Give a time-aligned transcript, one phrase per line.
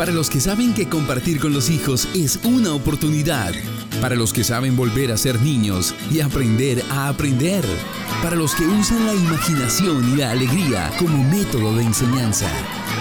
[0.00, 3.52] Para los que saben que compartir con los hijos es una oportunidad.
[4.00, 7.62] Para los que saben volver a ser niños y aprender a aprender.
[8.22, 12.48] Para los que usan la imaginación y la alegría como método de enseñanza.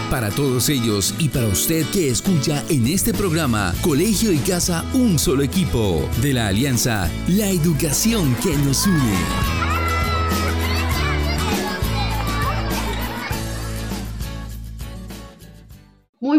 [0.10, 5.20] Para todos ellos y para usted que escucha en este programa Colegio y Casa Un
[5.20, 9.59] Solo Equipo de la Alianza La Educación que nos une.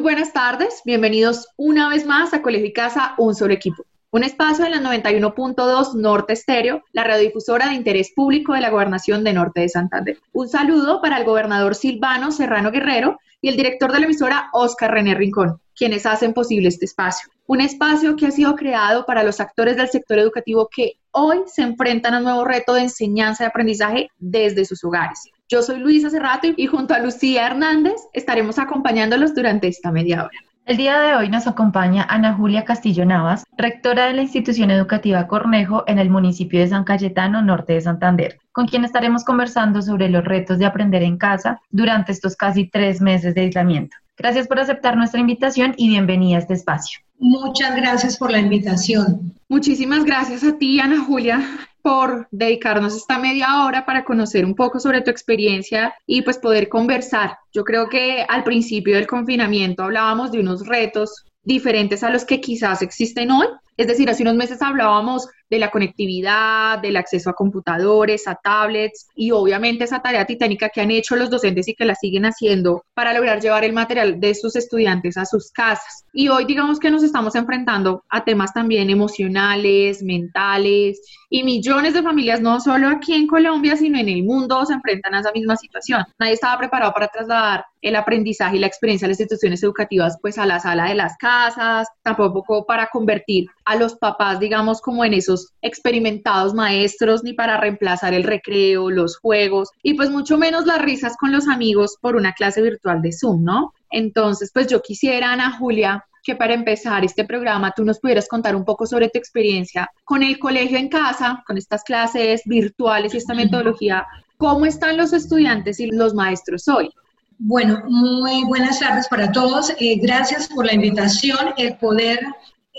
[0.01, 3.85] Muy buenas tardes, bienvenidos una vez más a Colegio Casa, un solo equipo.
[4.11, 9.25] Un espacio en la 91.2 Norte Estéreo, la radiodifusora de interés público de la Gobernación
[9.25, 10.19] de Norte de Santander.
[10.33, 14.91] Un saludo para el gobernador Silvano Serrano Guerrero y el director de la emisora Oscar
[14.91, 17.29] René Rincón, quienes hacen posible este espacio.
[17.47, 21.61] Un espacio que ha sido creado para los actores del sector educativo que hoy se
[21.61, 25.31] enfrentan a un nuevo reto de enseñanza y aprendizaje desde sus hogares.
[25.51, 30.39] Yo soy Luisa Cerrato y junto a Lucía Hernández estaremos acompañándolos durante esta media hora.
[30.65, 35.27] El día de hoy nos acompaña Ana Julia Castillo Navas, rectora de la institución educativa
[35.27, 40.09] Cornejo en el municipio de San Cayetano, norte de Santander, con quien estaremos conversando sobre
[40.09, 43.97] los retos de aprender en casa durante estos casi tres meses de aislamiento.
[44.17, 47.01] Gracias por aceptar nuestra invitación y bienvenida a este espacio.
[47.19, 49.35] Muchas gracias por la invitación.
[49.49, 51.43] Muchísimas gracias a ti, Ana Julia
[51.83, 56.69] por dedicarnos esta media hora para conocer un poco sobre tu experiencia y pues poder
[56.69, 57.39] conversar.
[57.53, 62.41] Yo creo que al principio del confinamiento hablábamos de unos retos diferentes a los que
[62.41, 63.47] quizás existen hoy.
[63.77, 69.09] Es decir, hace unos meses hablábamos de la conectividad, del acceso a computadores, a tablets
[69.17, 72.85] y obviamente esa tarea titánica que han hecho los docentes y que la siguen haciendo
[72.95, 76.05] para lograr llevar el material de sus estudiantes a sus casas.
[76.13, 82.03] Y hoy digamos que nos estamos enfrentando a temas también emocionales, mentales y millones de
[82.03, 85.57] familias, no solo aquí en Colombia, sino en el mundo, se enfrentan a esa misma
[85.57, 86.05] situación.
[86.19, 90.39] Nadie estaba preparado para trasladar el aprendizaje y la experiencia de las instituciones educativas pues
[90.39, 95.15] a la sala de las casas, tampoco para convertir a los papás, digamos, como en
[95.15, 100.83] esos experimentados maestros ni para reemplazar el recreo, los juegos y pues mucho menos las
[100.83, 103.73] risas con los amigos por una clase virtual de Zoom, ¿no?
[103.93, 108.57] Entonces, pues yo quisiera, Ana Julia, que para empezar este programa tú nos pudieras contar
[108.57, 113.19] un poco sobre tu experiencia con el colegio en casa, con estas clases virtuales y
[113.19, 114.05] esta metodología.
[114.37, 116.91] ¿Cómo están los estudiantes y los maestros hoy?
[117.39, 119.71] Bueno, muy buenas tardes para todos.
[119.79, 122.19] Eh, gracias por la invitación, el poder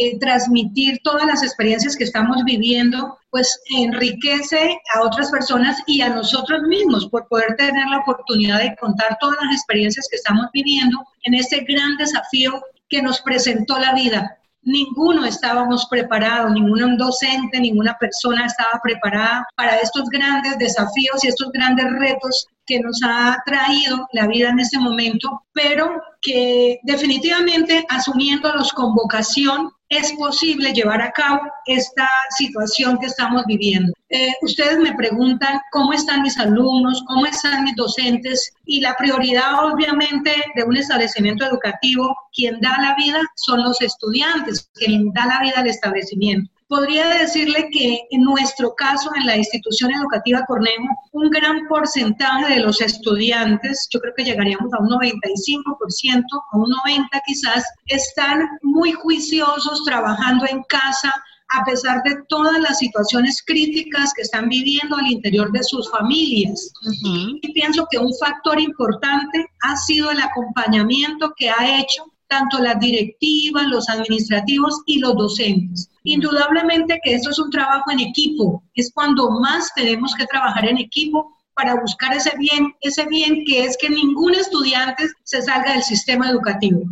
[0.01, 6.09] eh, transmitir todas las experiencias que estamos viviendo, pues enriquece a otras personas y a
[6.09, 10.97] nosotros mismos por poder tener la oportunidad de contar todas las experiencias que estamos viviendo
[11.23, 14.37] en este gran desafío que nos presentó la vida.
[14.63, 21.51] Ninguno estábamos preparados, ningún docente, ninguna persona estaba preparada para estos grandes desafíos y estos
[21.51, 28.73] grandes retos que nos ha traído la vida en este momento, pero que definitivamente asumiéndolos
[28.73, 33.91] con vocación es posible llevar a cabo esta situación que estamos viviendo.
[34.09, 39.65] Eh, ustedes me preguntan cómo están mis alumnos, cómo están mis docentes y la prioridad
[39.65, 45.39] obviamente de un establecimiento educativo, quien da la vida son los estudiantes, quien da la
[45.41, 51.29] vida al establecimiento podría decirle que en nuestro caso, en la institución educativa Cornejo, un
[51.29, 56.23] gran porcentaje de los estudiantes, yo creo que llegaríamos a un 95%,
[56.53, 61.13] a un 90% quizás, están muy juiciosos trabajando en casa,
[61.49, 66.71] a pesar de todas las situaciones críticas que están viviendo al interior de sus familias.
[67.03, 72.79] Y pienso que un factor importante ha sido el acompañamiento que ha hecho tanto las
[72.79, 75.89] directivas, los administrativos y los docentes.
[76.05, 80.77] Indudablemente que esto es un trabajo en equipo, es cuando más tenemos que trabajar en
[80.77, 85.83] equipo para buscar ese bien, ese bien que es que ningún estudiante se salga del
[85.83, 86.83] sistema educativo.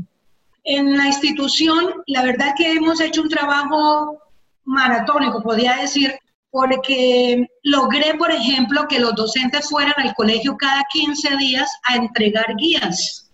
[0.66, 4.20] En la institución, la verdad que hemos hecho un trabajo
[4.66, 6.14] maratónico, podría decir,
[6.52, 12.56] porque logré, por ejemplo, que los docentes fueran al colegio cada 15 días a entregar
[12.58, 13.29] guías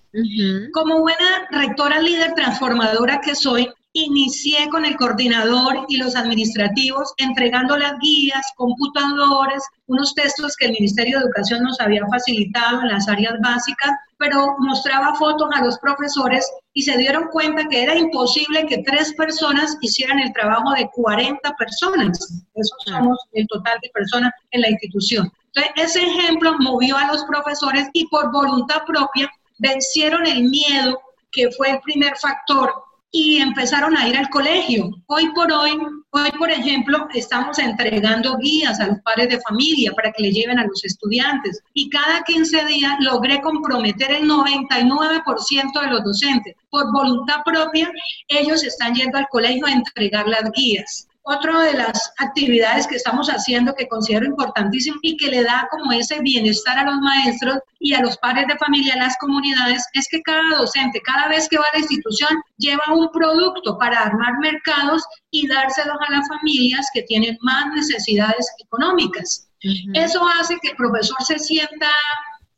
[0.71, 7.77] como buena rectora líder transformadora que soy, inicié con el coordinador y los administrativos entregando
[7.77, 13.07] las guías, computadores, unos textos que el Ministerio de Educación nos había facilitado en las
[13.07, 18.65] áreas básicas, pero mostraba fotos a los profesores y se dieron cuenta que era imposible
[18.67, 22.43] que tres personas hicieran el trabajo de 40 personas.
[22.53, 25.31] Eso somos el total de personas en la institución.
[25.53, 30.99] Entonces, ese ejemplo movió a los profesores y por voluntad propia vencieron el miedo,
[31.31, 32.73] que fue el primer factor,
[33.17, 34.91] y empezaron a ir al colegio.
[35.05, 35.71] Hoy por hoy,
[36.09, 40.59] hoy por ejemplo, estamos entregando guías a los padres de familia para que le lleven
[40.59, 46.55] a los estudiantes y cada 15 días logré comprometer el 99% de los docentes.
[46.69, 47.89] Por voluntad propia,
[48.27, 51.07] ellos están yendo al colegio a entregar las guías.
[51.27, 55.91] Otra de las actividades que estamos haciendo que considero importantísimo y que le da como
[55.91, 60.07] ese bienestar a los maestros y a los padres de familia, a las comunidades, es
[60.07, 64.33] que cada docente, cada vez que va a la institución, lleva un producto para armar
[64.39, 69.49] mercados y dárselos a las familias que tienen más necesidades económicas.
[69.95, 71.89] Eso hace que el profesor se sienta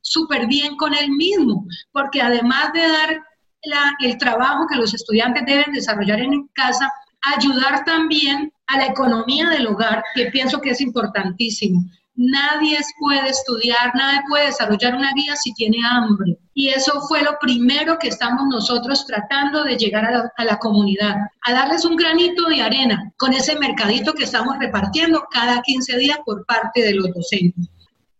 [0.02, 3.22] súper bien con él mismo, porque además de dar
[4.02, 6.92] el trabajo que los estudiantes deben desarrollar en casa,
[7.22, 11.84] ayudar también a la economía del hogar, que pienso que es importantísimo.
[12.16, 16.38] Nadie puede estudiar, nadie puede desarrollar una guía si tiene hambre.
[16.56, 20.58] Y eso fue lo primero que estamos nosotros tratando de llegar a la, a la,
[20.58, 21.16] comunidad,
[21.46, 26.18] a darles un granito de arena con ese mercadito que estamos repartiendo cada 15 días
[26.25, 27.69] por parte de los docentes.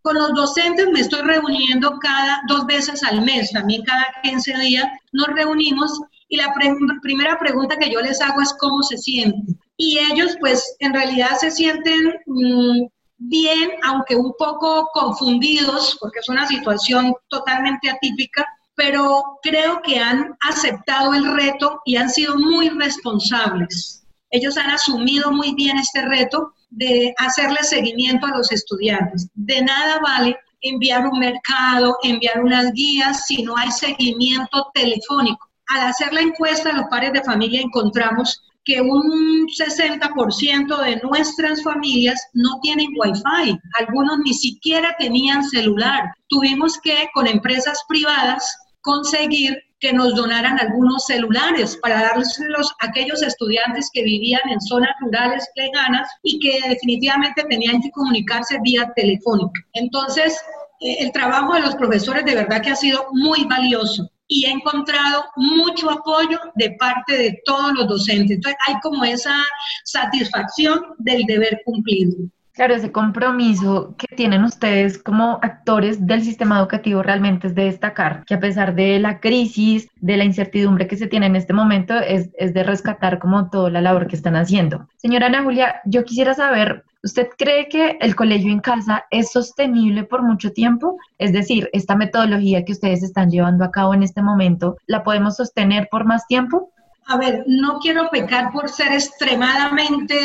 [0.04, 4.86] Con los docentes me estoy reuniendo cada dos veces al mes, también cada 15 días
[5.12, 6.00] nos reunimos
[6.30, 6.54] y la
[7.02, 9.60] primera pregunta que yo les hago es cómo se sienten.
[9.78, 12.88] Y ellos pues en realidad se sienten mm,
[13.18, 18.46] bien, aunque un poco confundidos, porque es una situación totalmente atípica,
[18.76, 24.04] pero creo que han aceptado el reto y han sido muy responsables.
[24.30, 29.30] Ellos han asumido muy bien este reto de hacerle seguimiento a los estudiantes.
[29.36, 35.88] De nada vale enviar un mercado, enviar unas guías si no hay seguimiento telefónico al
[35.88, 42.60] hacer la encuesta los padres de familia encontramos que un 60% de nuestras familias no
[42.62, 46.14] tienen wifi, algunos ni siquiera tenían celular.
[46.28, 53.22] Tuvimos que con empresas privadas conseguir que nos donaran algunos celulares para dárselos a aquellos
[53.22, 59.62] estudiantes que vivían en zonas rurales lejanas y que definitivamente tenían que comunicarse vía telefónica.
[59.74, 60.38] Entonces,
[60.82, 64.52] eh, el trabajo de los profesores de verdad que ha sido muy valioso y he
[64.52, 68.38] encontrado mucho apoyo de parte de todos los docentes.
[68.38, 69.36] Entonces hay como esa
[69.84, 72.18] satisfacción del deber cumplido.
[72.58, 78.26] Claro, ese compromiso que tienen ustedes como actores del sistema educativo realmente es de destacar,
[78.26, 81.94] que a pesar de la crisis, de la incertidumbre que se tiene en este momento,
[82.00, 84.88] es, es de rescatar como toda la labor que están haciendo.
[84.96, 90.04] Señora Ana Julia, yo quisiera saber, ¿usted cree que el colegio en casa es sostenible
[90.06, 90.98] por mucho tiempo?
[91.20, 95.36] Es decir, esta metodología que ustedes están llevando a cabo en este momento, ¿la podemos
[95.36, 96.72] sostener por más tiempo?
[97.06, 100.16] A ver, no quiero pecar por ser extremadamente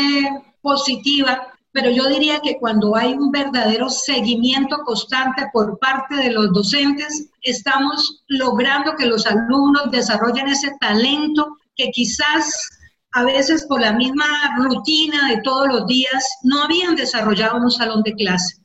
[0.63, 6.53] positiva, pero yo diría que cuando hay un verdadero seguimiento constante por parte de los
[6.53, 12.69] docentes, estamos logrando que los alumnos desarrollen ese talento que quizás
[13.13, 14.27] a veces por la misma
[14.59, 18.57] rutina de todos los días no habían desarrollado en un salón de clase.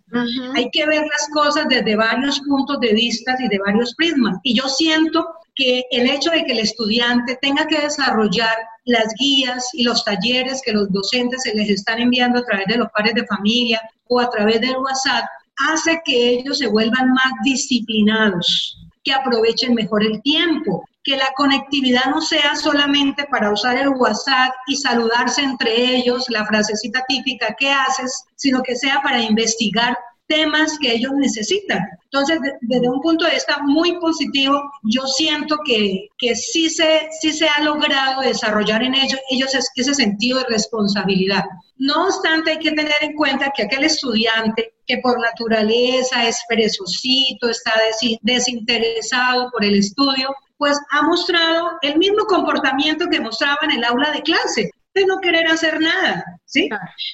[0.56, 4.38] Hay que ver las cosas desde varios puntos de vista y de varios prismas.
[4.44, 5.28] Y yo siento
[5.58, 8.56] que el hecho de que el estudiante tenga que desarrollar
[8.86, 12.78] las guías y los talleres que los docentes se les están enviando a través de
[12.78, 15.26] los pares de familia o a través del WhatsApp,
[15.72, 22.06] hace que ellos se vuelvan más disciplinados, que aprovechen mejor el tiempo, que la conectividad
[22.12, 27.72] no sea solamente para usar el WhatsApp y saludarse entre ellos, la frasecita típica, ¿qué
[27.72, 31.80] haces?, sino que sea para investigar temas que ellos necesitan.
[32.06, 37.34] Entonces, desde un punto de vista muy positivo, yo siento que, que sí, se, sí
[37.34, 41.44] se ha logrado desarrollar en ellos, ellos ese sentido de responsabilidad.
[41.78, 47.50] No obstante, hay que tener en cuenta que aquel estudiante que por naturaleza es perezosito,
[47.50, 47.74] está
[48.22, 54.12] desinteresado por el estudio, pues ha mostrado el mismo comportamiento que mostraba en el aula
[54.12, 54.72] de clase
[55.06, 56.70] no querer hacer nada, ¿sí?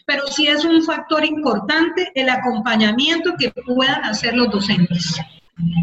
[0.06, 5.20] Pero sí es un factor importante el acompañamiento que puedan hacer los docentes.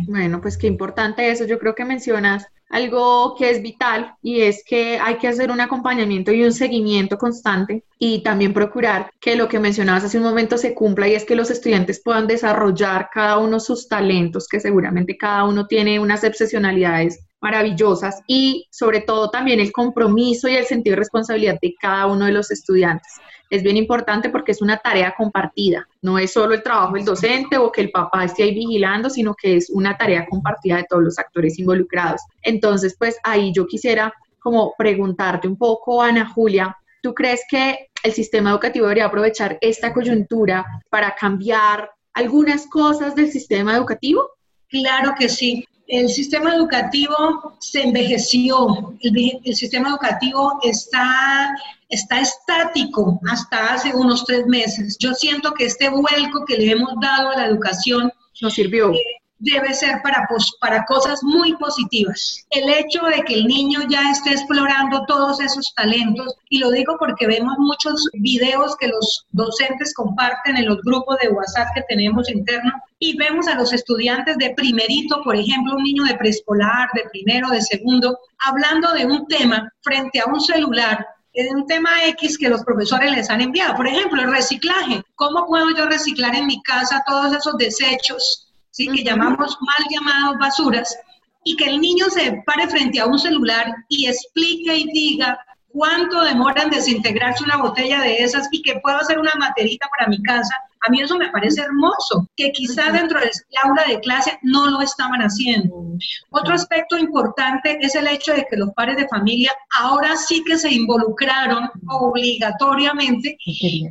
[0.09, 1.45] Bueno, pues qué importante eso.
[1.45, 5.61] Yo creo que mencionas algo que es vital y es que hay que hacer un
[5.61, 10.57] acompañamiento y un seguimiento constante y también procurar que lo que mencionabas hace un momento
[10.57, 15.16] se cumpla y es que los estudiantes puedan desarrollar cada uno sus talentos, que seguramente
[15.16, 20.94] cada uno tiene unas excepcionalidades maravillosas y sobre todo también el compromiso y el sentido
[20.94, 23.12] de responsabilidad de cada uno de los estudiantes.
[23.49, 27.59] Es bien importante porque es una tarea compartida, no es solo el trabajo del docente
[27.59, 31.02] o que el papá esté ahí vigilando, sino que es una tarea compartida de todos
[31.02, 32.20] los actores involucrados.
[32.42, 38.12] Entonces, pues ahí yo quisiera como preguntarte un poco, Ana Julia, ¿tú crees que el
[38.12, 44.30] sistema educativo debería aprovechar esta coyuntura para cambiar algunas cosas del sistema educativo?
[44.68, 45.64] Claro que sí.
[45.90, 51.52] El sistema educativo se envejeció, el, sistema educativo está,
[51.88, 54.97] está estático hasta hace unos tres meses.
[55.00, 58.92] Yo siento que este vuelco que le hemos dado a la educación nos sirvió.
[58.92, 62.47] Eh, debe ser para, cosas muy positivas.
[62.50, 66.97] El hecho de que el niño ya esté explorando todos esos talentos, y lo digo
[66.99, 72.30] porque vemos muchos videos que los docentes comparten en los grupos de WhatsApp que tenemos
[72.30, 77.09] internos, y vemos a los estudiantes de primerito, por ejemplo, un niño de preescolar, de
[77.11, 82.37] primero, de segundo, hablando de un tema frente a un celular es un tema X
[82.37, 83.76] que los profesores les han enviado.
[83.76, 85.00] Por ejemplo, el reciclaje.
[85.14, 88.89] ¿Cómo puedo yo reciclar en mi casa todos esos desechos ¿sí?
[88.89, 90.97] que llamamos mal llamados basuras,
[91.45, 95.39] y que el niño se pare frente a un celular y explique y diga
[95.73, 100.09] cuánto demora en desintegrarse una botella de esas y que puedo hacer una materita para
[100.09, 100.55] mi casa
[100.87, 103.30] a mí eso me parece hermoso, que quizá dentro del
[103.64, 105.90] aula de clase no lo estaban haciendo.
[106.30, 110.56] Otro aspecto importante es el hecho de que los padres de familia ahora sí que
[110.56, 113.37] se involucraron obligatoriamente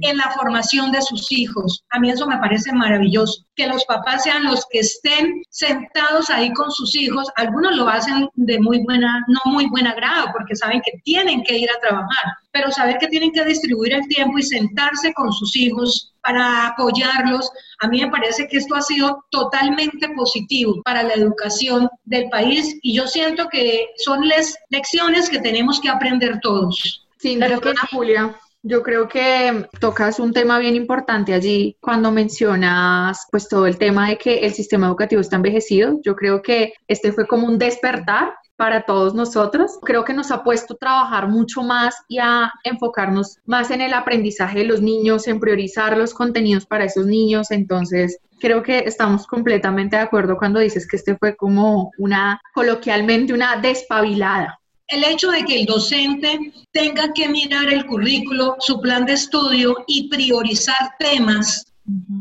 [0.02, 1.84] en la formación de sus hijos.
[1.92, 6.52] A mí eso me parece maravilloso, que los papás sean los que estén sentados ahí
[6.54, 7.28] con sus hijos.
[7.36, 11.58] Algunos lo hacen de muy buena, no muy buen agrado, porque saben que tienen que
[11.58, 15.56] ir a trabajar, pero saber que tienen que distribuir el tiempo y sentarse con sus
[15.56, 17.50] hijos para apoyarlos.
[17.80, 22.78] A mí me parece que esto ha sido totalmente positivo para la educación del país
[22.82, 27.06] y yo siento que son las lecciones que tenemos que aprender todos.
[27.18, 28.36] Sí, claro que Julia.
[28.62, 34.10] Yo creo que tocas un tema bien importante allí cuando mencionas pues todo el tema
[34.10, 36.02] de que el sistema educativo está envejecido.
[36.04, 39.80] Yo creo que este fue como un despertar para todos nosotros.
[39.84, 43.94] Creo que nos ha puesto a trabajar mucho más y a enfocarnos más en el
[43.94, 47.52] aprendizaje de los niños, en priorizar los contenidos para esos niños.
[47.52, 53.34] Entonces, creo que estamos completamente de acuerdo cuando dices que este fue como una, coloquialmente,
[53.34, 54.59] una despabilada.
[54.90, 56.40] El hecho de que el docente
[56.72, 61.66] tenga que mirar el currículo, su plan de estudio y priorizar temas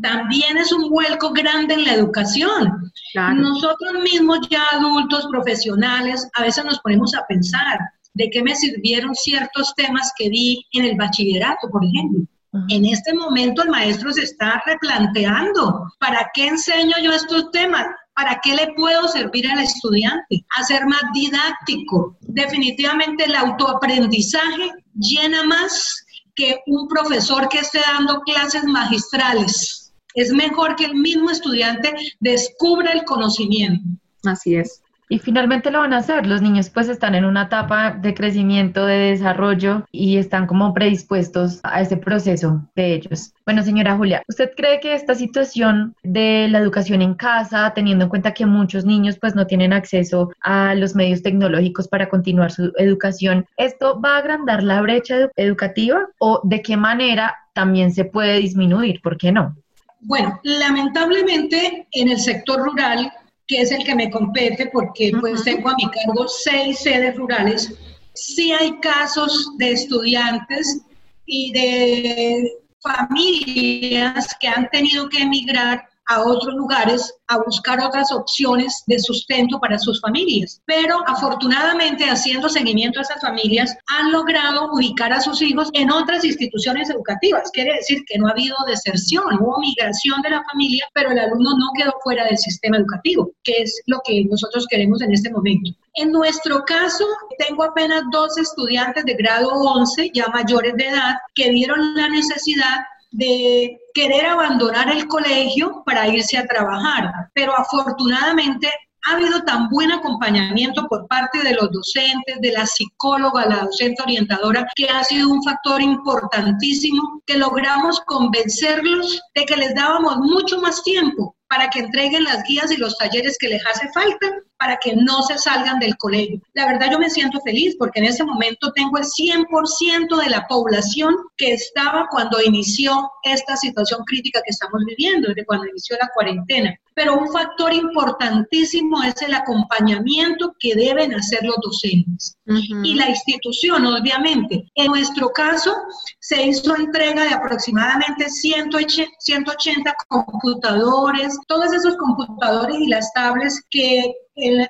[0.03, 2.91] también es un vuelco grande en la educación.
[3.15, 7.79] Nosotros mismos ya adultos, profesionales, a veces nos ponemos a pensar
[8.15, 12.21] de qué me sirvieron ciertos temas que vi en el bachillerato, por ejemplo.
[12.69, 17.87] En este momento el maestro se está replanteando, ¿para qué enseño yo estos temas?
[18.19, 20.45] ¿Para qué le puedo servir al estudiante?
[20.57, 22.17] Hacer más didáctico.
[22.23, 29.95] Definitivamente el autoaprendizaje llena más que un profesor que esté dando clases magistrales.
[30.15, 33.85] Es mejor que el mismo estudiante descubra el conocimiento.
[34.25, 34.83] Así es.
[35.09, 36.27] Y finalmente lo van a hacer.
[36.27, 41.61] Los niños pues están en una etapa de crecimiento, de desarrollo y están como predispuestos
[41.63, 43.33] a ese proceso de ellos.
[43.47, 48.11] Bueno, señora Julia, ¿usted cree que esta situación de la educación en casa, teniendo en
[48.11, 52.73] cuenta que muchos niños pues no tienen acceso a los medios tecnológicos para continuar su
[52.77, 58.39] educación, esto va a agrandar la brecha educativa o de qué manera también se puede
[58.39, 59.01] disminuir?
[59.01, 59.57] ¿Por qué no?
[60.01, 63.11] Bueno, lamentablemente en el sector rural
[63.49, 67.73] que es el que me compete porque pues tengo a mi cargo seis sedes rurales,
[68.15, 70.83] sí hay casos de estudiantes
[71.25, 78.83] y de familias que han tenido que emigrar a otros lugares a buscar otras opciones
[78.87, 80.61] de sustento para sus familias.
[80.65, 86.25] Pero afortunadamente, haciendo seguimiento a esas familias, han logrado ubicar a sus hijos en otras
[86.25, 87.51] instituciones educativas.
[87.53, 91.51] Quiere decir que no ha habido deserción, hubo migración de la familia, pero el alumno
[91.59, 95.71] no quedó fuera del sistema educativo, que es lo que nosotros queremos en este momento.
[95.95, 97.05] En nuestro caso,
[97.39, 102.79] tengo apenas dos estudiantes de grado 11, ya mayores de edad, que vieron la necesidad
[103.11, 108.71] de querer abandonar el colegio para irse a trabajar, pero afortunadamente
[109.07, 114.03] ha habido tan buen acompañamiento por parte de los docentes, de la psicóloga, la docente
[114.03, 120.61] orientadora, que ha sido un factor importantísimo que logramos convencerlos de que les dábamos mucho
[120.61, 124.77] más tiempo para que entreguen las guías y los talleres que les hace falta para
[124.79, 126.41] que no se salgan del colegio.
[126.55, 130.47] La verdad yo me siento feliz porque en ese momento tengo el 100% de la
[130.49, 136.11] población que estaba cuando inició esta situación crítica que estamos viviendo, desde cuando inició la
[136.13, 136.79] cuarentena.
[136.95, 142.37] Pero un factor importantísimo es el acompañamiento que deben hacer los docentes
[142.83, 144.69] y la institución, obviamente.
[144.75, 145.77] En nuestro caso,
[146.19, 154.13] se hizo entrega de aproximadamente 180 computadores, todos esos computadores y las tablets que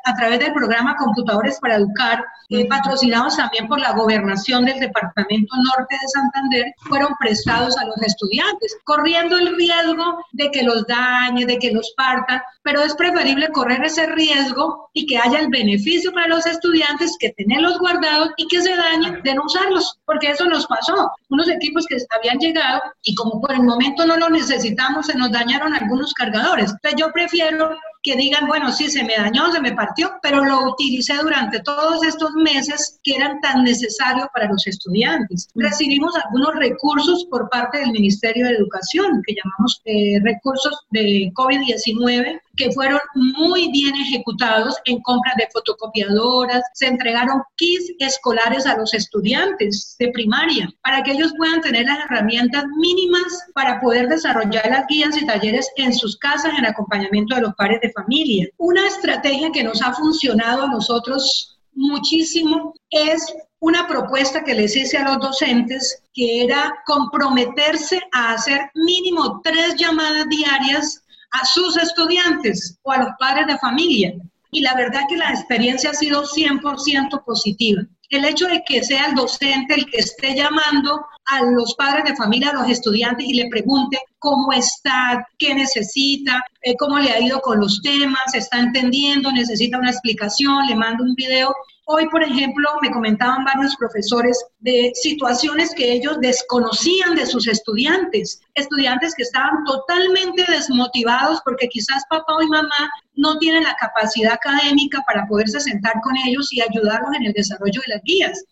[0.04, 5.54] a través del programa Computadores para Educar, eh, patrocinados también por la gobernación del Departamento
[5.56, 11.44] Norte de Santander, fueron prestados a los estudiantes, corriendo el riesgo de que los dañe,
[11.44, 16.12] de que los partan, pero es preferible correr ese riesgo y que haya el beneficio
[16.12, 20.46] para los estudiantes que tenerlos guardados y que se dañen de no usarlos, porque eso
[20.46, 21.10] nos pasó.
[21.28, 25.30] Unos equipos que habían llegado y como por el momento no lo necesitamos, se nos
[25.30, 26.70] dañaron algunos cargadores.
[26.70, 27.76] Entonces yo prefiero
[28.08, 32.02] que digan, bueno, sí, se me dañó, se me partió, pero lo utilicé durante todos
[32.04, 35.46] estos meses que eran tan necesarios para los estudiantes.
[35.54, 42.40] Recibimos algunos recursos por parte del Ministerio de Educación, que llamamos eh, recursos de COVID-19,
[42.58, 48.92] que fueron muy bien ejecutados en compras de fotocopiadoras, se entregaron kits escolares a los
[48.92, 54.86] estudiantes de primaria para que ellos puedan tener las herramientas mínimas para poder desarrollar las
[54.88, 58.48] guías y talleres en sus casas en acompañamiento de los padres de familia.
[58.58, 64.98] Una estrategia que nos ha funcionado a nosotros muchísimo es una propuesta que les hice
[64.98, 72.78] a los docentes que era comprometerse a hacer mínimo tres llamadas diarias a sus estudiantes
[72.82, 74.14] o a los padres de familia.
[74.50, 77.82] Y la verdad que la experiencia ha sido 100% positiva.
[78.08, 82.16] El hecho de que sea el docente el que esté llamando a los padres de
[82.16, 87.20] familia, a los estudiantes y le pregunte cómo está, qué necesita, eh, cómo le ha
[87.20, 91.54] ido con los temas, está entendiendo, necesita una explicación, le mando un video.
[91.90, 98.42] Hoy, por ejemplo, me comentaban varios profesores de situaciones que ellos desconocían de sus estudiantes,
[98.56, 105.02] estudiantes que estaban totalmente desmotivados porque quizás papá y mamá no tienen la capacidad académica
[105.06, 108.44] para poderse sentar con ellos y ayudarlos en el desarrollo de las guías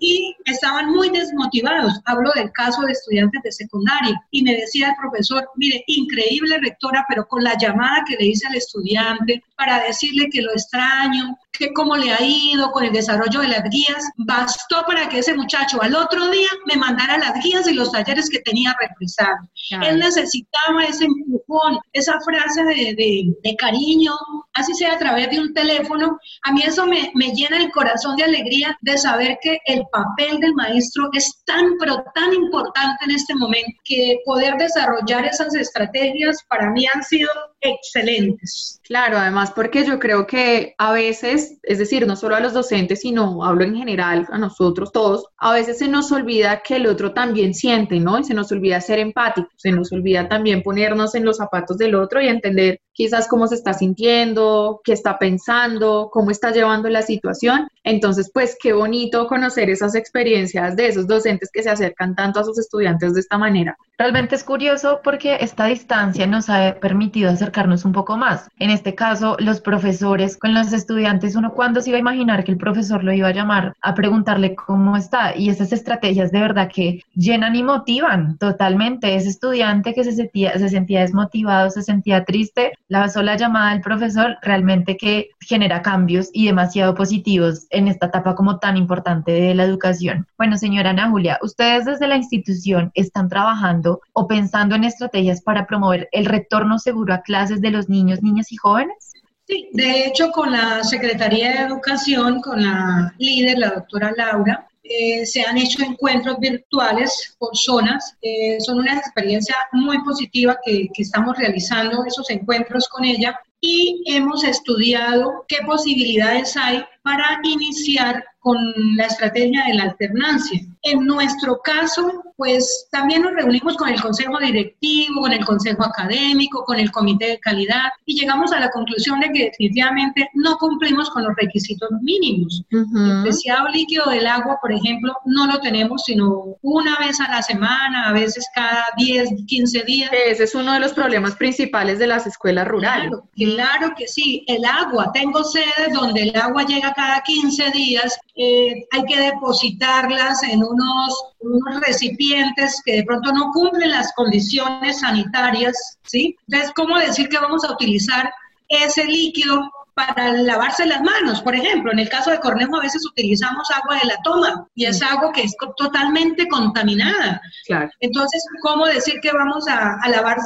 [0.00, 2.00] y estaban muy desmotivados.
[2.04, 7.04] Hablo del caso de estudiantes de secundaria y me decía el profesor, mire, increíble rectora,
[7.08, 11.72] pero con la llamada que le hice al estudiante para decirle que lo extraño, que
[11.72, 15.80] cómo le ha ido con el desarrollo de las guías, bastó para que ese muchacho
[15.82, 19.48] al otro día me mandara las guías y los talleres que tenía represados.
[19.82, 24.12] Él necesitaba ese empujón, esa frase de, de, cariño,
[24.54, 26.18] así sea a través de un teléfono.
[26.44, 30.40] A mí eso me, me llena el corazón de alegría de saber que el papel
[30.40, 36.38] del maestro es tan, pero tan importante en este momento que poder desarrollar esas estrategias
[36.48, 37.28] para mí han sido
[37.64, 38.80] excelentes.
[38.84, 43.00] Claro, además porque yo creo que a veces, es decir, no solo a los docentes,
[43.00, 47.14] sino hablo en general a nosotros todos, a veces se nos olvida que el otro
[47.14, 48.18] también siente, ¿no?
[48.18, 51.94] Y se nos olvida ser empáticos, se nos olvida también ponernos en los zapatos del
[51.94, 57.02] otro y entender quizás cómo se está sintiendo, qué está pensando, cómo está llevando la
[57.02, 57.66] situación.
[57.82, 62.44] Entonces, pues qué bonito conocer esas experiencias de esos docentes que se acercan tanto a
[62.44, 63.76] sus estudiantes de esta manera.
[63.98, 68.50] Realmente es curioso porque esta distancia nos ha permitido acercarnos un poco más.
[68.58, 72.50] En este caso, los profesores con los estudiantes, uno cuando se iba a imaginar que
[72.50, 75.36] el profesor lo iba a llamar a preguntarle cómo está.
[75.36, 79.14] Y esas estrategias de verdad que llenan y motivan totalmente.
[79.14, 83.82] Ese estudiante que se sentía, se sentía desmotivado, se sentía triste, la sola llamada del
[83.82, 89.54] profesor realmente que genera cambios y demasiado positivos en esta etapa como tan importante de
[89.54, 90.26] la educación.
[90.36, 95.66] Bueno, señora Ana Julia, ustedes desde la institución están trabajando o pensando en estrategias para
[95.66, 99.12] promover el retorno seguro a clases de los niños, niñas y jóvenes.
[99.46, 105.24] Sí, de hecho con la Secretaría de Educación, con la líder, la doctora Laura, eh,
[105.24, 108.16] se han hecho encuentros virtuales por zonas.
[108.22, 114.02] Eh, son una experiencia muy positiva que, que estamos realizando esos encuentros con ella y
[114.06, 118.58] hemos estudiado qué posibilidades hay para iniciar con
[118.94, 120.60] la estrategia de la alternancia.
[120.82, 126.62] En nuestro caso, pues también nos reunimos con el consejo directivo, con el consejo académico,
[126.66, 131.08] con el comité de calidad y llegamos a la conclusión de que definitivamente no cumplimos
[131.08, 132.62] con los requisitos mínimos.
[132.70, 137.42] El preciado líquido del agua, por ejemplo, no lo tenemos sino una vez a la
[137.42, 140.10] semana, a veces cada 10, 15 días.
[140.26, 143.08] Ese es uno de los problemas principales de las escuelas rurales.
[143.08, 145.12] Claro, claro que sí, el agua.
[145.14, 151.24] Tengo sedes donde el agua llega cada 15 días, eh, hay que depositarlas en unos,
[151.40, 156.36] unos, recipientes que de pronto no cumplen las condiciones sanitarias, ¿sí?
[156.48, 158.32] Entonces, ¿cómo decir que vamos a utilizar
[158.68, 161.92] ese líquido para lavarse las manos, por ejemplo.
[161.92, 165.32] En el caso de Cornejo a veces utilizamos agua de la toma y es agua
[165.32, 167.40] que es totalmente contaminada.
[167.66, 167.88] Claro.
[168.00, 170.38] Entonces, ¿cómo decir que vamos a, lavar,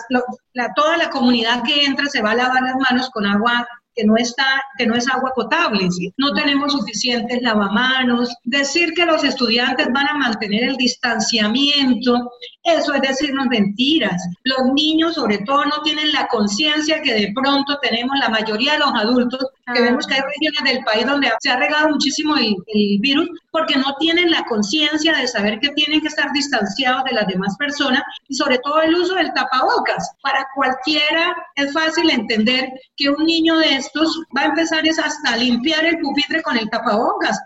[0.53, 3.67] la, toda la comunidad que entra se va a lavar las manos con agua
[3.99, 9.25] que no, está, que no es agua potable, no tenemos suficientes lavamanos, decir que los
[9.25, 12.31] estudiantes van a mantener el distanciamiento,
[12.77, 14.23] Eso es decirnos mentiras.
[14.45, 18.81] Los niños sobre todo no tienen la conciencia que de pronto tenemos la mayoría de
[18.81, 19.41] los adultos,
[19.73, 19.83] que ah.
[19.83, 23.77] vemos que hay regiones del país donde se ha regado muchísimo el, el virus, porque
[23.77, 28.03] no tienen la conciencia de saber que tienen que estar distanciados de las demás personas
[28.29, 30.11] y sobre todo el uso del tapabocas.
[30.23, 35.37] Para cualquiera es fácil entender que un niño de estos va a empezar es hasta
[35.37, 37.39] limpiar el pupitre con el tapabocas.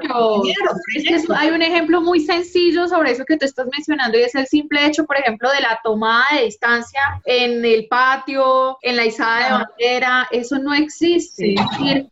[0.00, 0.72] Claro.
[0.94, 4.46] Es hay un ejemplo muy sencillo sobre eso que tú estás mencionando y es el
[4.46, 9.44] simple hecho, por ejemplo, de la tomada de distancia en el patio, en la izada
[9.44, 10.28] de bandera.
[10.30, 11.54] Eso no existe.
[11.54, 12.08] Es decir,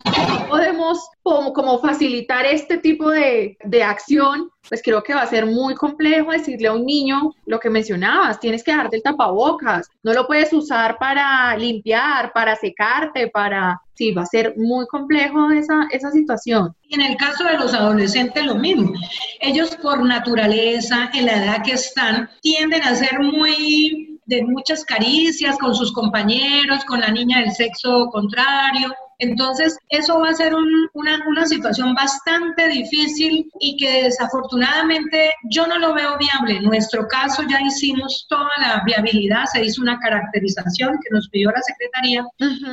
[0.48, 5.46] podemos como, como facilitar este tipo de, de acción pues creo que va a ser
[5.46, 10.12] muy complejo decirle a un niño lo que mencionabas, tienes que darte el tapabocas, no
[10.12, 13.80] lo puedes usar para limpiar, para secarte, para...
[13.94, 16.74] Sí, va a ser muy complejo esa, esa situación.
[16.84, 18.94] Y en el caso de los adolescentes lo mismo.
[19.40, 25.58] Ellos por naturaleza, en la edad que están, tienden a ser muy de muchas caricias
[25.58, 31.24] con sus compañeros, con la niña del sexo contrario, entonces, eso va a ser una,
[31.28, 36.56] una situación bastante difícil y que desafortunadamente yo no lo veo viable.
[36.56, 41.50] En nuestro caso ya hicimos toda la viabilidad, se hizo una caracterización que nos pidió
[41.50, 42.24] la Secretaría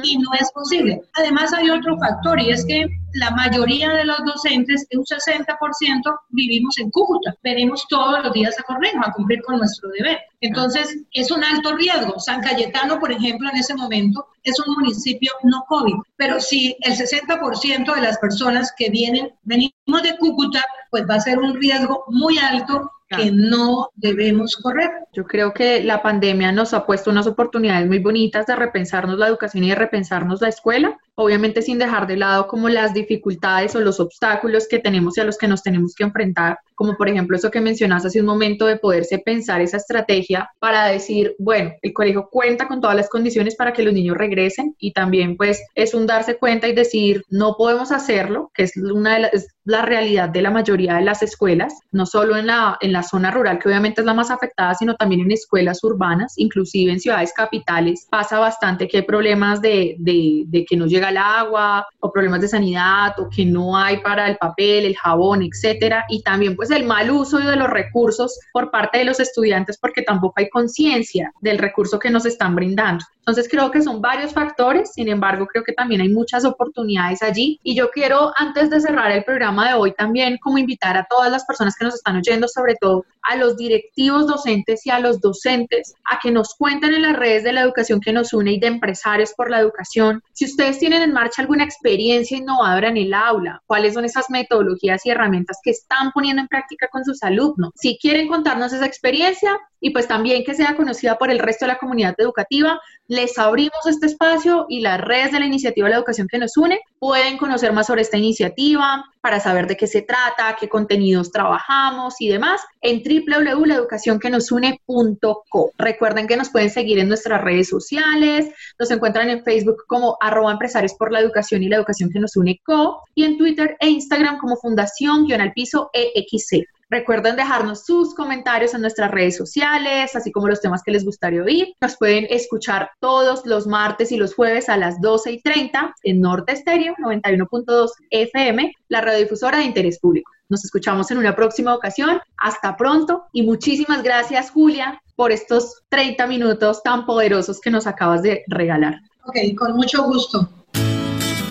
[0.03, 1.01] y no es posible.
[1.15, 6.77] Además, hay otro factor y es que la mayoría de los docentes, un 60%, vivimos
[6.77, 7.35] en Cúcuta.
[7.43, 10.19] Venimos todos los días a Correjo a cumplir con nuestro deber.
[10.41, 12.19] Entonces, es un alto riesgo.
[12.19, 16.93] San Cayetano, por ejemplo, en ese momento es un municipio no COVID, pero si el
[16.93, 22.05] 60% de las personas que vienen, venimos de Cúcuta, pues va a ser un riesgo
[22.09, 24.89] muy alto que no debemos correr.
[25.13, 29.27] Yo creo que la pandemia nos ha puesto unas oportunidades muy bonitas de repensarnos la
[29.27, 33.79] educación y de repensarnos la escuela, obviamente sin dejar de lado como las dificultades o
[33.79, 37.35] los obstáculos que tenemos y a los que nos tenemos que enfrentar, como por ejemplo
[37.35, 41.91] eso que mencionas hace un momento de poderse pensar esa estrategia para decir, bueno, el
[41.91, 45.95] colegio cuenta con todas las condiciones para que los niños regresen y también pues es
[45.95, 49.31] un darse cuenta y decir, no podemos hacerlo, que es una de
[49.65, 53.31] la realidad de la mayoría de las escuelas, no solo en la, en la zona
[53.31, 57.33] rural, que obviamente es la más afectada, sino también en escuelas urbanas, inclusive en ciudades
[57.33, 62.11] capitales, pasa bastante que hay problemas de, de, de que no llega el agua o
[62.11, 66.55] problemas de sanidad o que no hay para el papel, el jabón, etcétera, y también
[66.55, 70.49] pues el mal uso de los recursos por parte de los estudiantes porque tampoco hay
[70.49, 73.05] conciencia del recurso que nos están brindando.
[73.19, 77.59] Entonces creo que son varios factores, sin embargo creo que también hay muchas oportunidades allí
[77.61, 81.29] y yo quiero antes de cerrar el programa de hoy también como invitar a todas
[81.29, 85.19] las personas que nos están oyendo, sobre todo a los directivos docentes y a los
[85.19, 88.59] docentes, a que nos cuenten en las redes de la educación que nos une y
[88.59, 93.13] de empresarios por la educación, si ustedes tienen en marcha alguna experiencia innovadora en el
[93.13, 97.71] aula, cuáles son esas metodologías y herramientas que están poniendo en práctica con sus alumnos.
[97.75, 101.73] Si quieren contarnos esa experiencia, y pues también que sea conocida por el resto de
[101.73, 102.79] la comunidad educativa.
[103.07, 106.57] Les abrimos este espacio y las redes de la iniciativa de la educación que nos
[106.57, 111.33] une pueden conocer más sobre esta iniciativa para saber de qué se trata, qué contenidos
[111.33, 115.71] trabajamos y demás en www.laeducacionquenosune.co.
[115.77, 120.53] Recuerden que nos pueden seguir en nuestras redes sociales, nos encuentran en Facebook como arroba
[120.53, 123.89] empresarios por la educación y la educación que nos une co y en Twitter e
[123.89, 126.65] Instagram como fundación-al-piso EXC.
[126.89, 131.43] Recuerden dejarnos sus comentarios en nuestras redes sociales, así como los temas que les gustaría
[131.43, 131.73] oír.
[131.81, 136.21] Nos pueden escuchar todos los martes y los jueves a las 12 y 30 en
[136.21, 140.31] Norte Estéreo 91.2 FM, la radiodifusora de interés público.
[140.47, 142.21] Nos escuchamos en una próxima ocasión.
[142.37, 148.21] Hasta pronto y muchísimas gracias, Julia, por estos 30 minutos tan poderosos que nos acabas
[148.21, 149.01] de regalar.
[149.25, 150.49] Ok, con mucho gusto.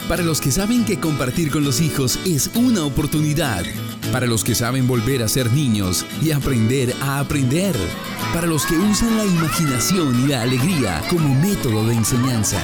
[0.08, 3.64] Para los que saben que compartir con los hijos es una oportunidad.
[4.12, 7.74] Para los que saben volver a ser niños y aprender a aprender.
[8.32, 12.60] Para los que usan la imaginación y la alegría como método de enseñanza.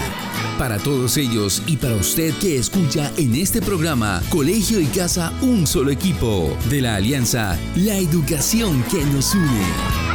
[0.57, 5.67] Para todos ellos y para usted que escucha en este programa Colegio y Casa Un
[5.67, 10.13] Solo Equipo de la Alianza La Educación que nos une.